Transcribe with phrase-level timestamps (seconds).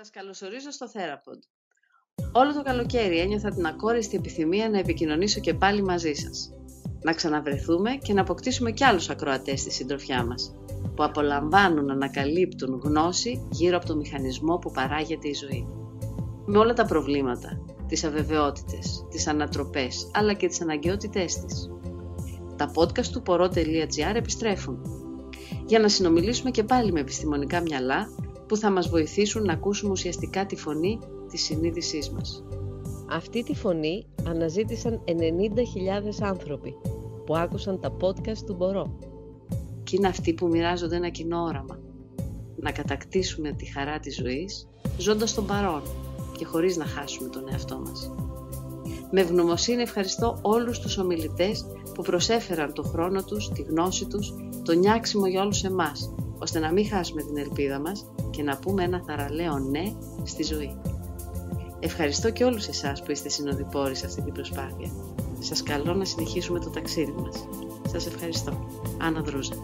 [0.00, 1.38] Σας καλωσορίζω στο Therapod.
[2.32, 6.52] Όλο το καλοκαίρι ένιωθα την ακόριστη επιθυμία να επικοινωνήσω και πάλι μαζί σας.
[7.02, 10.54] Να ξαναβρεθούμε και να αποκτήσουμε κι άλλους ακροατές στη συντροφιά μας,
[10.94, 15.66] που απολαμβάνουν να ανακαλύπτουν γνώση γύρω από το μηχανισμό που παράγεται η ζωή.
[16.46, 21.70] Με όλα τα προβλήματα, τις αβεβαιότητες, τις ανατροπές, αλλά και τις αναγκαιότητές της.
[22.56, 24.82] Τα podcast του poro.gr επιστρέφουν,
[25.66, 28.08] για να συνομιλήσουμε και πάλι με επιστημονικά μυαλά
[28.48, 30.98] που θα μας βοηθήσουν να ακούσουμε ουσιαστικά τη φωνή
[31.28, 32.44] της συνείδησής μας.
[33.10, 35.12] Αυτή τη φωνή αναζήτησαν 90.000
[36.20, 36.76] άνθρωποι
[37.26, 38.98] που άκουσαν τα podcast του Μπορώ.
[39.82, 41.78] Και είναι αυτοί που μοιράζονται ένα κοινό όραμα.
[42.56, 45.82] Να κατακτήσουμε τη χαρά της ζωής, ζώντας τον παρόν
[46.38, 48.12] και χωρίς να χάσουμε τον εαυτό μας.
[49.10, 54.34] Με ευγνωμοσύνη ευχαριστώ όλους τους ομιλητές που προσέφεραν το χρόνο τους, τη γνώση τους,
[54.64, 58.82] το νιάξιμο για όλους εμάς, ώστε να μην χάσουμε την ελπίδα μας και να πούμε
[58.84, 59.92] ένα θαραλέο ναι
[60.24, 60.80] στη ζωή.
[61.80, 64.90] Ευχαριστώ και όλους εσάς που είστε συνοδοιπόροι σε αυτή την προσπάθεια.
[65.38, 67.48] Σας καλώ να συνεχίσουμε το ταξίδι μας.
[67.88, 68.52] Σας ευχαριστώ.
[69.00, 69.54] Άννα Δρούζα.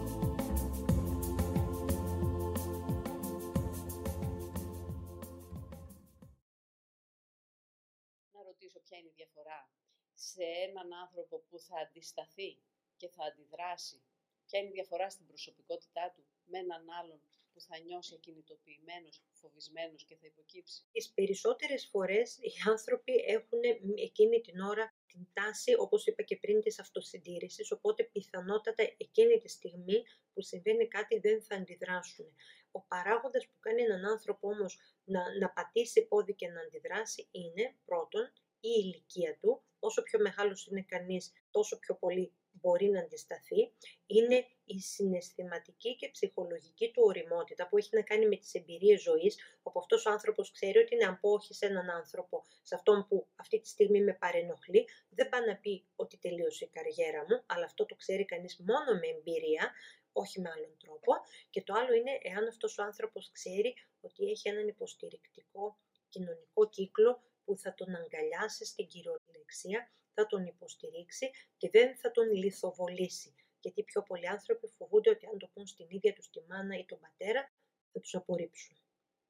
[8.31, 9.69] Να ρωτήσω ποια είναι η διαφορά
[10.13, 12.57] σε έναν άνθρωπο που θα αντισταθεί
[12.97, 14.01] και θα αντιδράσει.
[14.45, 17.19] Ποια είναι η διαφορά στην προσωπικότητά του με έναν άλλον
[17.55, 20.83] που θα νιώσει ακινητοποιημένος, φοβισμένος και θα υποκύψει.
[20.91, 23.59] Τις περισσότερες φορές οι άνθρωποι έχουν
[23.95, 29.47] εκείνη την ώρα την τάση, όπως είπα και πριν, της αυτοσυντήρησης, οπότε πιθανότατα εκείνη τη
[29.47, 30.03] στιγμή
[30.33, 32.35] που συμβαίνει κάτι δεν θα αντιδράσουν.
[32.71, 37.75] Ο παράγοντας που κάνει έναν άνθρωπο όμως να, να πατήσει πόδι και να αντιδράσει είναι
[37.85, 43.71] πρώτον η ηλικία του, όσο πιο μεγάλος είναι κανείς τόσο πιο πολύ μπορεί να αντισταθεί
[44.05, 49.37] είναι η συναισθηματική και ψυχολογική του οριμότητα που έχει να κάνει με τις εμπειρίες ζωής,
[49.63, 53.59] όπου αυτός ο άνθρωπος ξέρει ότι είναι απόχη σε έναν άνθρωπο, σε αυτόν που αυτή
[53.59, 57.85] τη στιγμή με παρενοχλεί, δεν πάει να πει ότι τελείωσε η καριέρα μου, αλλά αυτό
[57.85, 59.71] το ξέρει κανείς μόνο με εμπειρία,
[60.11, 61.11] όχι με άλλον τρόπο.
[61.49, 65.77] Και το άλλο είναι εάν αυτός ο άνθρωπος ξέρει ότι έχει έναν υποστηρικτικό
[66.09, 72.31] κοινωνικό κύκλο που θα τον αγκαλιάσει στην κυριολεξία θα τον υποστηρίξει και δεν θα τον
[72.31, 73.35] λιθοβολήσει.
[73.59, 76.85] Γιατί πιο πολλοί άνθρωποι φοβούνται ότι αν το πούν στην ίδια τους τη μάνα ή
[76.85, 77.51] τον πατέρα
[77.91, 78.75] θα τους απορρίψουν.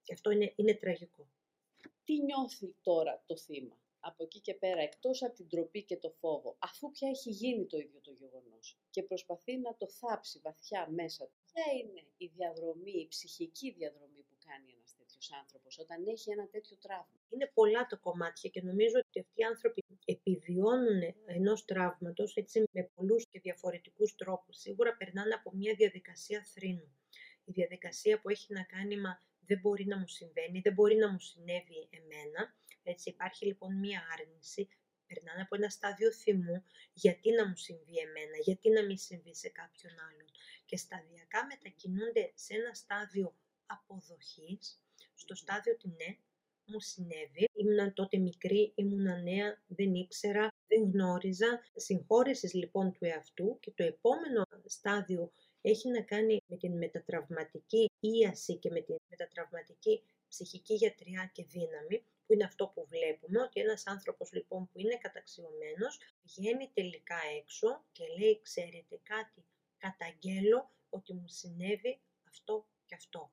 [0.04, 1.28] Και αυτό είναι, είναι τραγικό.
[2.04, 6.10] Τι νιώθει τώρα το θύμα από εκεί και πέρα, εκτός από την τροπή και το
[6.10, 10.88] φόβο, αφού πια έχει γίνει το ίδιο το γεγονός και προσπαθεί να το θάψει βαθιά
[10.90, 16.08] μέσα του, ποια είναι η διαδρομή, η ψυχική διαδρομή που κάνει ένας τέτοιος άνθρωπος όταν
[16.08, 21.16] έχει ένα τέτοιο τραύμα; Είναι πολλά τα κομμάτια και νομίζω ότι αυτοί οι άνθρωποι επιβιώνουν
[21.26, 24.58] ενός τραύματος έτσι με πολλούς και διαφορετικούς τρόπους.
[24.58, 26.96] Σίγουρα περνάνε από μια διαδικασία θρήνου.
[27.46, 31.12] Η διαδικασία που έχει να κάνει μα δεν μπορεί να μου συμβαίνει, δεν μπορεί να
[31.12, 32.56] μου συνέβη εμένα.
[32.84, 34.68] Έτσι υπάρχει λοιπόν μια άρνηση,
[35.08, 36.64] περνάνε από ένα στάδιο θυμού,
[36.94, 40.28] γιατί να μου συμβεί εμένα, γιατί να μην συμβεί σε κάποιον άλλον.
[40.66, 44.84] Και σταδιακά μετακινούνται σε ένα στάδιο αποδοχής,
[45.14, 46.18] στο στάδιο ότι ναι,
[46.66, 47.50] μου συνέβη.
[47.54, 51.62] Ήμουν τότε μικρή, ήμουν νέα, δεν ήξερα, δεν γνώριζα.
[51.76, 55.32] Συγχώρεσης λοιπόν του εαυτού και το επόμενο στάδιο
[55.62, 61.98] έχει να κάνει με την μετατραυματική ίαση και με την μετατραυματική ψυχική γιατριά και δύναμη,
[62.26, 67.86] που είναι αυτό που βλέπουμε, ότι ένας άνθρωπος λοιπόν που είναι καταξιωμένος βγαίνει τελικά έξω
[67.92, 69.46] και λέει, ξέρετε κάτι,
[69.78, 73.32] καταγγέλω ότι μου συνέβη αυτό και αυτό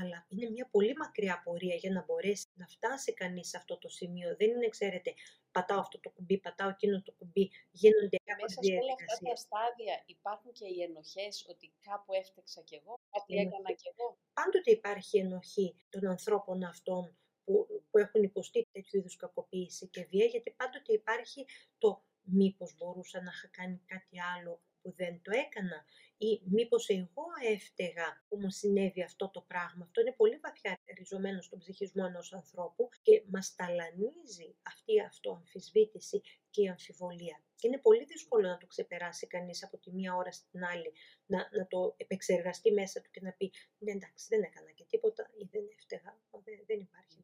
[0.00, 3.88] αλλά είναι μια πολύ μακριά πορεία για να μπορέσει να φτάσει κανείς σε αυτό το
[3.88, 4.36] σημείο.
[4.36, 5.14] Δεν είναι, ξέρετε,
[5.50, 10.02] πατάω αυτό το κουμπί, πατάω εκείνο το κουμπί, γίνονται Μέσα σε όλα αυτά τα στάδια
[10.06, 15.18] υπάρχουν και οι ενοχές ότι κάπου έφτεξα κι εγώ, κάτι έκανα κι εγώ; Πάντοτε υπάρχει
[15.18, 20.92] ενοχή των ανθρώπων αυτών που, που έχουν υποστεί τέτοιου είδους κακοποίηση και βία, γιατί πάντοτε
[20.92, 21.46] υπάρχει
[21.78, 25.84] το μήπως μπορούσα να είχα κάνει κάτι άλλο που δεν το έκανα
[26.16, 29.84] ή μήπως εγώ έφταιγα που μου συνέβη αυτό το πράγμα.
[29.84, 36.22] Αυτό είναι πολύ βαθιά ριζωμένο στον ψυχισμό ενός ανθρώπου και μας ταλανίζει αυτή η αυτοαμφισβήτηση
[36.50, 37.42] και η αμφιβολία.
[37.56, 40.92] Και είναι πολύ δύσκολο να το ξεπεράσει κανείς από τη μία ώρα στην άλλη,
[41.26, 45.30] να, να το επεξεργαστεί μέσα του και να πει «Ναι εντάξει δεν έκανα και τίποτα
[45.40, 46.18] ή δεν έφταιγα».
[46.44, 47.23] Δεν, δεν υπάρχει δυστυχώ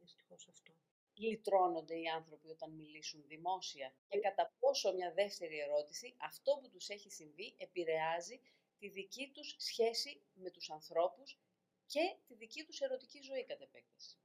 [1.27, 6.89] λυτρώνονται οι άνθρωποι όταν μιλήσουν δημόσια και κατά πόσο μια δεύτερη ερώτηση, αυτό που τους
[6.89, 8.39] έχει συμβεί επηρεάζει
[8.79, 11.39] τη δική τους σχέση με τους ανθρώπους
[11.85, 14.15] και τη δική τους ερωτική ζωή κατά επέκταση.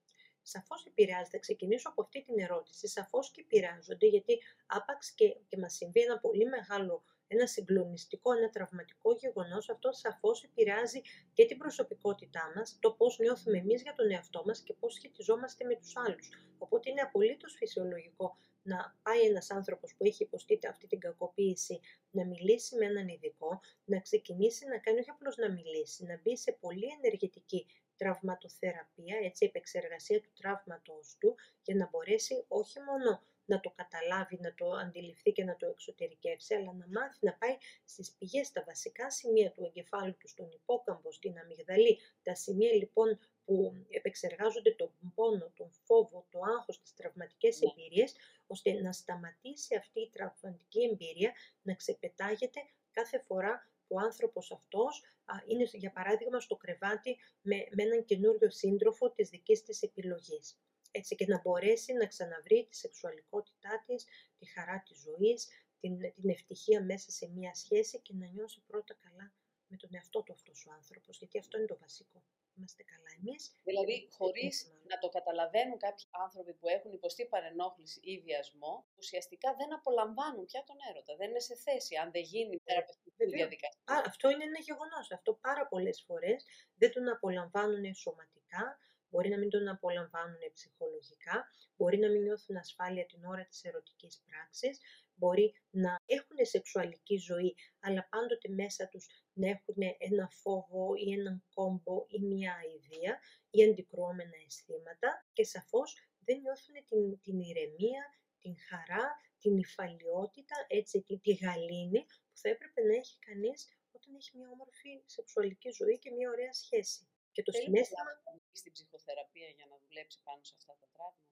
[0.42, 1.30] Σαφώς επηρεάζεται.
[1.30, 2.88] Θα ξεκινήσω από αυτή την ερώτηση.
[2.88, 8.50] Σαφώς και επηρεάζονται, γιατί άπαξ και, και μας συμβεί ένα πολύ μεγάλο ένα συγκλονιστικό, ένα
[8.50, 11.00] τραυματικό γεγονός, αυτό σαφώς επηρεάζει
[11.32, 15.64] και την προσωπικότητά μας, το πώς νιώθουμε εμείς για τον εαυτό μας και πώς σχετιζόμαστε
[15.64, 16.28] με τους άλλους.
[16.58, 21.80] Οπότε είναι απολύτως φυσιολογικό να πάει ένας άνθρωπος που έχει υποστεί αυτή την κακοποίηση
[22.10, 26.36] να μιλήσει με έναν ειδικό, να ξεκινήσει να κάνει όχι απλώς να μιλήσει, να μπει
[26.36, 33.60] σε πολύ ενεργητική τραυματοθεραπεία, έτσι, επεξεργασία του τραύματος του, για να μπορέσει όχι μόνο να
[33.60, 38.12] το καταλάβει, να το αντιληφθεί και να το εξωτερικεύσει, αλλά να μάθει να πάει στις
[38.18, 43.72] πηγές, στα βασικά σημεία του εγκεφάλου του, στον υπόκαμπο, στην αμυγδαλή, τα σημεία λοιπόν που
[43.88, 47.70] επεξεργάζονται τον πόνο, τον φόβο, το άγχος, τις τραυματικές ναι.
[47.70, 48.14] εμπειρίες,
[48.46, 51.32] ώστε να σταματήσει αυτή η τραυματική εμπειρία
[51.62, 52.60] να ξεπετάγεται
[52.90, 55.02] κάθε φορά που ο άνθρωπος αυτός
[55.46, 60.58] είναι, για παράδειγμα, στο κρεβάτι με, με έναν καινούριο σύντροφο της δικής της επιλογής.
[60.90, 64.04] Έτσι και να μπορέσει να ξαναβρει τη σεξουαλικότητά της,
[64.38, 65.48] τη χαρά της ζωής,
[65.80, 69.32] την, την ευτυχία μέσα σε μία σχέση και να νιώσει πρώτα καλά
[69.68, 72.22] με τον εαυτό του αυτός ο άνθρωπος, γιατί αυτό είναι το βασικό
[72.58, 73.42] είμαστε καλά εμείς.
[73.68, 74.54] Δηλαδή, χωρίς
[74.90, 80.62] να το καταλαβαίνουν κάποιοι άνθρωποι που έχουν υποστεί παρενόχληση ή βιασμό, ουσιαστικά δεν απολαμβάνουν πια
[80.66, 81.16] τον έρωτα.
[81.16, 83.80] Δεν είναι σε θέση, αν δεν γίνει η θεραπευτική διαδικασία.
[83.84, 85.10] Α, αυτό είναι ένα γεγονός.
[85.10, 86.44] Αυτό πάρα πολλές φορές
[86.80, 88.78] δεν τον απολαμβάνουν σωματικά,
[89.10, 94.22] μπορεί να μην τον απολαμβάνουν ψυχολογικά, μπορεί να μην νιώθουν ασφάλεια την ώρα της ερωτικής
[94.26, 94.80] πράξης,
[95.14, 101.44] μπορεί να έχουν σεξουαλική ζωή, αλλά πάντοτε μέσα τους να έχουν ένα φόβο ή έναν
[101.54, 103.20] κόμπο ή μια αηδία
[103.50, 105.88] ή αντικρουόμενα αισθήματα και σαφώς
[106.24, 108.02] δεν νιώθουν την, την ηρεμία,
[108.40, 109.04] την χαρά,
[109.38, 113.60] την υφαλιότητα, έτσι, τη, τη γαλήνη που θα έπρεπε να έχει κανείς
[113.92, 117.08] όταν έχει μια όμορφη σεξουαλική ζωή και μια ωραία σχέση.
[117.36, 118.12] Και το συνέστημα...
[118.60, 121.26] στην ψυχοθεραπεία για να δουλέψει πάνω σε αυτά τα πράγματα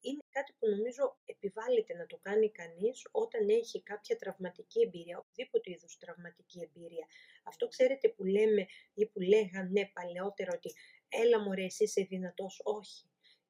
[0.00, 5.70] είναι κάτι που νομίζω επιβάλλεται να το κάνει κανείς όταν έχει κάποια τραυματική εμπειρία, οποιοδήποτε
[5.70, 7.06] είδους τραυματική εμπειρία.
[7.44, 10.74] Αυτό ξέρετε που λέμε ή που λέγανε παλαιότερα ότι
[11.08, 13.06] έλα μωρέ εσύ είσαι δυνατός, όχι.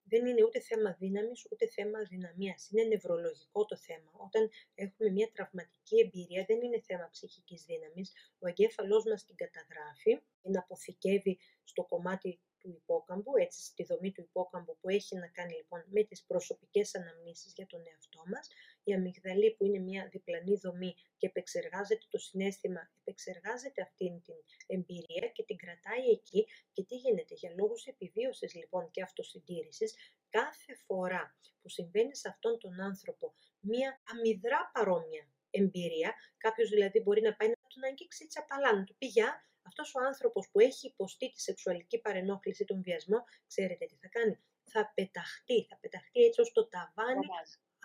[0.08, 2.69] Δεν είναι ούτε θέμα δύναμης, ούτε θέμα δυναμίας.
[2.70, 4.10] Είναι νευρολογικό το θέμα.
[4.12, 8.12] Όταν έχουμε μια τραυματική εμπειρία, δεν είναι θέμα ψυχικής δύναμης.
[8.38, 14.20] Ο εγκέφαλός μας την καταγράφει, την αποθηκεύει στο κομμάτι του υπόκαμπου, έτσι στη δομή του
[14.20, 18.49] υπόκαμπου που έχει να κάνει λοιπόν με τις προσωπικές αναμνήσεις για τον εαυτό μας.
[18.88, 24.35] Η αμυγδαλή που είναι μια διπλανή δομή και επεξεργάζεται το συνέστημα, επεξεργάζεται αυτήν την
[24.67, 29.94] εμπειρία και την κρατάει εκεί και τι γίνεται για λόγους επιβίωσης λοιπόν και αυτοσυντήρησης
[30.31, 37.20] κάθε φορά που συμβαίνει σε αυτόν τον άνθρωπο μια αμυδρά παρόμοια εμπειρία, κάποιος δηλαδή μπορεί
[37.20, 39.31] να πάει να τον αγγίξει τσαπαλά, να του πει γεια,
[39.62, 44.38] αυτός ο άνθρωπος που έχει υποστεί τη σεξουαλική παρενόχληση, τον βιασμό, ξέρετε τι θα κάνει.
[44.70, 47.26] Θα πεταχτεί, θα πεταχτεί έτσι ως το ταβάνι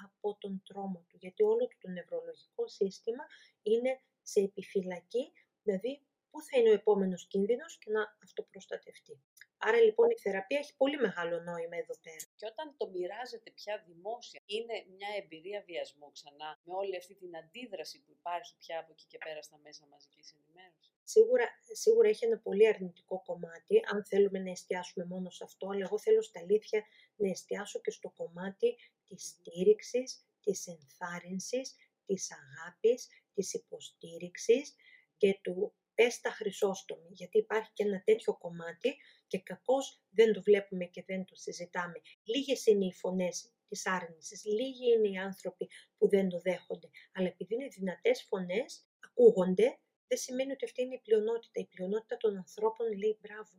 [0.05, 1.17] από τον τρόμο του.
[1.17, 3.23] Γιατί όλο το νευρολογικό σύστημα
[3.61, 5.31] είναι σε επιφυλακή,
[5.63, 9.21] δηλαδή πού θα είναι ο επόμενος κίνδυνος και να αυτοπροστατευτεί.
[9.57, 12.25] Άρα λοιπόν η θεραπεία έχει πολύ μεγάλο νόημα εδώ πέρα.
[12.35, 17.37] Και όταν το μοιράζεται πια δημόσια, είναι μια εμπειρία βιασμού ξανά, με όλη αυτή την
[17.37, 20.92] αντίδραση που υπάρχει πια από εκεί και πέρα στα μέσα μαζικής ενημέρωσης.
[21.03, 25.85] Σίγουρα, σίγουρα έχει ένα πολύ αρνητικό κομμάτι, αν θέλουμε να εστιάσουμε μόνο σε αυτό, αλλά
[25.85, 26.83] εγώ θέλω στα αλήθεια
[27.15, 34.75] να εστιάσω και στο κομμάτι της στήριξης, της ενθάρρυνσης, της αγάπης, της υποστήριξης
[35.17, 38.95] και του πες τα χρυσόστομη, γιατί υπάρχει και ένα τέτοιο κομμάτι
[39.27, 42.01] και κακώς δεν το βλέπουμε και δεν το συζητάμε.
[42.23, 47.27] Λίγες είναι οι φωνές της άρνησης, λίγοι είναι οι άνθρωποι που δεν το δέχονται, αλλά
[47.27, 49.79] επειδή είναι δυνατές φωνές, ακούγονται,
[50.13, 51.59] δεν σημαίνει ότι αυτή είναι η πλειονότητα.
[51.59, 53.55] Η πλειονότητα των ανθρώπων λέει μπράβο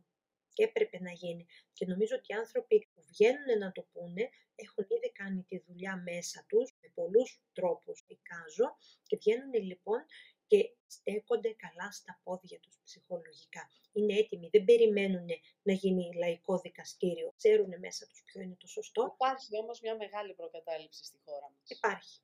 [0.53, 1.45] και έπρεπε να γίνει.
[1.73, 4.23] Και νομίζω ότι οι άνθρωποι που βγαίνουν να το πούνε
[4.55, 8.67] έχουν ήδη κάνει τη δουλειά μέσα τους με πολλούς τρόπους, εικάζω,
[9.07, 9.99] και βγαίνουν λοιπόν
[10.47, 13.63] και στέκονται καλά στα πόδια τους ψυχολογικά.
[13.93, 15.27] Είναι έτοιμοι, δεν περιμένουν
[15.61, 17.33] να γίνει λαϊκό δικαστήριο.
[17.37, 19.11] Ξέρουν μέσα τους ποιο είναι το σωστό.
[19.13, 21.69] Υπάρχει όμως μια μεγάλη προκατάληψη στη χώρα μας.
[21.77, 22.19] Υπάρχει.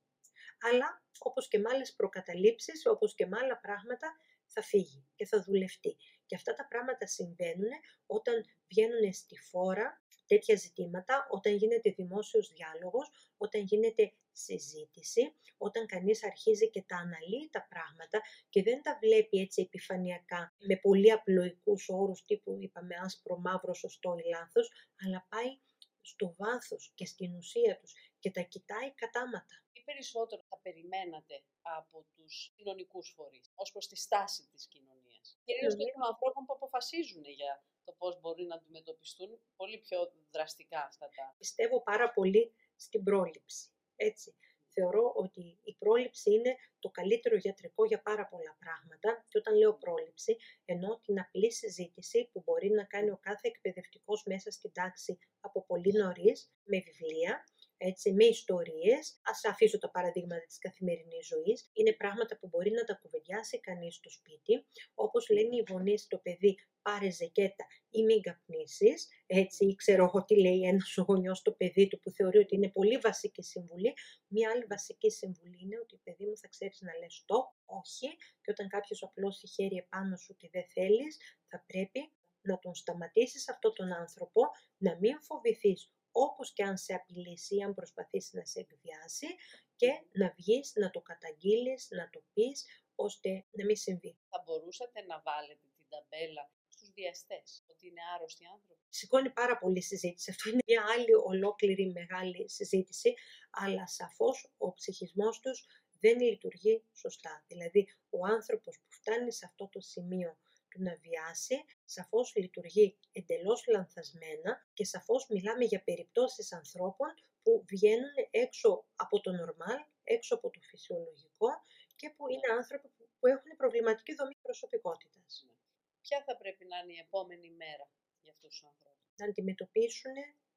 [0.61, 4.07] Αλλά όπως και με άλλες προκαταλήψεις, όπως και με άλλα πράγματα,
[4.45, 5.97] θα φύγει και θα δουλευτεί.
[6.25, 7.69] Και αυτά τα πράγματα συμβαίνουν
[8.05, 16.23] όταν βγαίνουν στη φόρα τέτοια ζητήματα, όταν γίνεται δημόσιος διάλογος, όταν γίνεται συζήτηση, όταν κανείς
[16.23, 21.89] αρχίζει και τα αναλύει τα πράγματα και δεν τα βλέπει έτσι επιφανειακά με πολύ απλοϊκούς
[21.89, 24.71] όρους τύπου είπαμε άσπρο, μαύρο, σωστό ή λάθος,
[25.05, 25.59] αλλά πάει
[26.01, 29.55] στο βάθος και στην ουσία τους και τα κοιτάει κατάματα.
[29.73, 35.75] Τι περισσότερο θα περιμένατε από τους κοινωνικούς φορείς ως προς τη στάση της κοινωνίας; Κυρίως
[35.75, 41.35] των ανθρώπων που αποφασίζουν για το πώς μπορεί να αντιμετωπιστούν πολύ πιο δραστικά αυτά τα...
[41.37, 43.69] Πιστεύω πάρα πολύ στην πρόληψη.
[43.95, 44.35] Έτσι.
[44.73, 49.73] θεωρώ ότι η πρόληψη είναι το καλύτερο γιατρικό για πάρα πολλά πράγματα και όταν λέω
[49.73, 55.19] πρόληψη εννοώ την απλή συζήτηση που μπορεί να κάνει ο κάθε εκπαιδευτικός μέσα στην τάξη
[55.39, 57.43] από πολύ νωρίς με βιβλία
[57.83, 59.19] έτσι, με ιστορίες.
[59.21, 61.69] Ας αφήσω τα παραδείγματα της καθημερινής ζωής.
[61.73, 64.65] Είναι πράγματα που μπορεί να τα κουβεντιάσει κανείς στο σπίτι.
[64.93, 69.07] Όπως λένε οι γονείς στο παιδί, πάρε ζεκέτα ή μην καπνίσεις.
[69.25, 72.97] Έτσι, ξέρω εγώ τι λέει ένας γονιός στο παιδί του που θεωρεί ότι είναι πολύ
[72.97, 73.93] βασική συμβουλή.
[74.27, 78.07] Μία άλλη βασική συμβουλή είναι ότι παιδί μου θα ξέρεις να λες το, όχι,
[78.41, 82.11] και όταν κάποιος απλώσει χέρι επάνω σου και δεν θέλεις, θα πρέπει
[82.41, 84.41] να τον σταματήσεις αυτό τον άνθρωπο,
[84.77, 89.27] να μην φοβηθείς όπως και αν σε απειλήσει ή αν προσπαθήσεις να σε εκβιάσει
[89.75, 92.65] και να βγεις, να το καταγγείλεις, να το πεις,
[92.95, 94.17] ώστε να μην συμβεί.
[94.29, 99.81] Θα μπορούσατε να βάλετε την ταμπέλα στους βιαστές, ότι είναι άρρωστοι άνθρωποι; Σηκώνει πάρα πολύ
[99.81, 100.29] συζήτηση.
[100.29, 103.13] Αυτό είναι μια άλλη ολόκληρη μεγάλη συζήτηση,
[103.51, 105.65] αλλά σαφώς ο ψυχισμός τους
[105.99, 107.43] δεν λειτουργεί σωστά.
[107.47, 110.37] Δηλαδή, ο άνθρωπος που φτάνει σε αυτό το σημείο
[110.71, 117.09] του να βιάσει, σαφώς λειτουργεί εντελώς λανθασμένα και σαφώς μιλάμε για περιπτώσεις ανθρώπων
[117.43, 121.49] που βγαίνουν έξω από το νορμάλ, έξω από το φυσιολογικό
[121.95, 122.87] και που είναι άνθρωποι
[123.19, 125.43] που έχουν προβληματική δομή προσωπικότητας.
[125.45, 125.53] Ναι.
[126.01, 127.85] Ποια θα πρέπει να είναι η επόμενη μέρα
[128.21, 130.15] για αυτούς τους ανθρώπους; Να αντιμετωπίσουν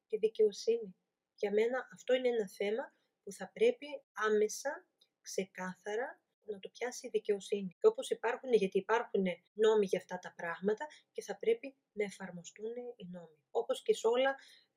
[0.09, 0.97] τη δικαιοσύνη.
[1.35, 4.87] Για μένα αυτό είναι ένα θέμα που θα πρέπει άμεσα,
[5.21, 6.09] ξεκάθαρα
[6.47, 7.77] να το πιάσει η δικαιοσύνη.
[7.81, 12.75] Και όπως υπάρχουν, γιατί υπάρχουν νόμοι για αυτά τα πράγματα και θα πρέπει να εφαρμοστούν
[12.97, 13.39] οι νόμοι.
[13.51, 14.37] Όπως και σε όλα,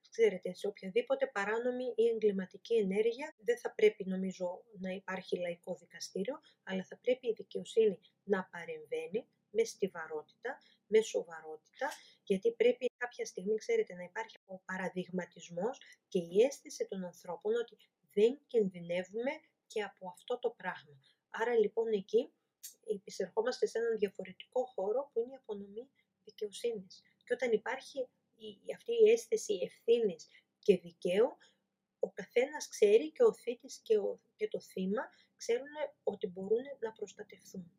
[0.10, 6.40] ξέρετε, σε οποιαδήποτε παράνομη ή εγκληματική ενέργεια δεν θα πρέπει νομίζω να υπάρχει λαϊκό δικαστήριο,
[6.64, 10.58] αλλά θα πρέπει η δικαιοσύνη να παρεμβαίνει με στιβαρότητα,
[10.88, 11.88] με σοβαρότητα,
[12.24, 17.78] γιατί πρέπει κάποια στιγμή, ξέρετε, να υπάρχει ο παραδειγματισμός και η αίσθηση των ανθρώπων ότι
[18.14, 19.32] δεν κινδυνεύουμε
[19.68, 21.02] και από αυτό το πράγμα.
[21.30, 22.32] Άρα λοιπόν εκεί
[22.86, 25.90] επισερχόμαστε σε έναν διαφορετικό χώρο που είναι η απονομή
[26.24, 27.02] δικαιοσύνης.
[27.24, 28.00] Και όταν υπάρχει
[28.36, 30.28] η, αυτή η αίσθηση ευθύνης
[30.60, 31.38] και δικαίου,
[32.00, 35.68] ο καθένας ξέρει και ο θήτης και, ο, και το θύμα ξέρουν
[36.04, 37.72] ότι μπορούν να προστατευθούν.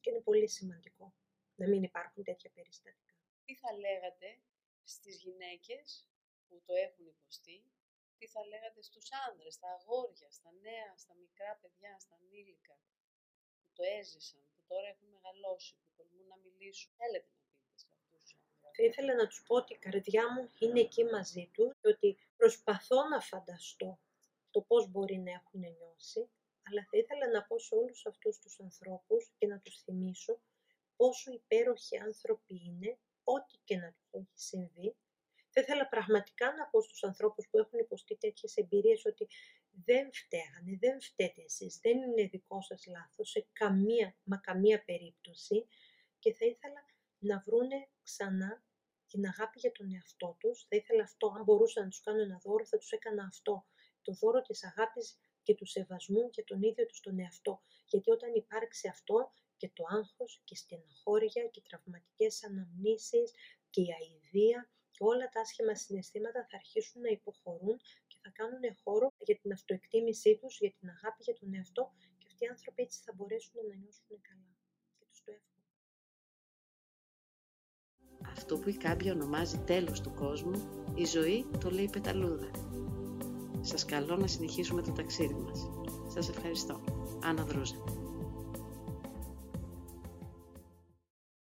[0.00, 1.14] Και είναι πολύ σημαντικό
[1.54, 3.14] να μην υπάρχουν τέτοια περιστατικά.
[3.44, 4.38] Τι θα λέγατε
[4.84, 6.08] στις γυναίκες
[6.48, 7.62] που το έχουν υποστεί,
[8.18, 12.76] τι θα λέγατε στους άνδρες, στα αγόρια, στα νέα, στα μικρά παιδιά, στα ανήλικα,
[13.76, 16.90] το έζησαν, που τώρα έχουν μεγαλώσει, που τολμούν να μιλήσουν.
[17.00, 18.76] Θέλετε να πείτε σε αυτούς τους ανθρώπους.
[18.76, 22.08] Θα ήθελα να τους πω ότι η καρδιά μου είναι εκεί μαζί τους και ότι
[22.36, 23.98] προσπαθώ να φανταστώ
[24.50, 26.22] το πώς μπορεί να έχουν νιώσει,
[26.66, 30.40] αλλά θα ήθελα να πω σε όλους αυτούς τους ανθρώπους και να τους θυμίσω
[30.96, 34.96] πόσο υπέροχοι άνθρωποι είναι, ό,τι και να τους έχει συμβεί.
[35.58, 39.28] Θα ήθελα πραγματικά να πω στους ανθρώπους που έχουν υποστεί τέτοιες εμπειρίες ότι
[39.84, 45.68] δεν φταίγανε, δεν φταίτε εσείς, δεν είναι δικό σας λάθος σε καμία, μα καμία περίπτωση
[46.18, 46.84] και θα ήθελα
[47.18, 48.64] να βρούνε ξανά
[49.06, 50.66] την αγάπη για τον εαυτό τους.
[50.68, 53.66] Θα ήθελα αυτό, αν μπορούσα να τους κάνω ένα δώρο, θα τους έκανα αυτό.
[54.02, 57.62] Το δώρο της αγάπης και του σεβασμού για τον ίδιο τους τον εαυτό.
[57.86, 63.32] Γιατί όταν υπάρξει αυτό και το άγχος και η στεναχώρια και οι τραυματικές αναμνήσεις
[63.70, 67.76] και η αηδία και όλα τα άσχημα συναισθήματα θα αρχίσουν να υποχωρούν
[68.22, 72.44] θα κάνουν χώρο για την αυτοεκτίμησή τους, για την αγάπη για τον εαυτό και αυτοί
[72.44, 74.50] οι άνθρωποι έτσι θα μπορέσουν να νιώσουν καλά.
[74.98, 75.66] Και τους το εύχομαι.
[78.32, 80.58] Αυτό που η Κάμπια ονομάζει τέλος του κόσμου,
[80.94, 82.50] η ζωή το λέει πεταλούδα.
[83.60, 85.70] Σας καλώ να συνεχίσουμε το ταξίδι μας.
[86.08, 86.84] Σας ευχαριστώ.
[87.22, 88.07] Άννα Δρούζα.